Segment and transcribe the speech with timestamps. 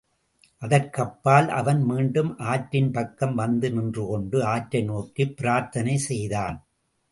[0.61, 6.57] அதற்கப்பால், அவன் மீண்டும் ஆற்றின் பக்கம் வந்து நின்றுகொண்டு, ஆற்றை நோக்கிப் பிரார்த்தனை செய்தான்.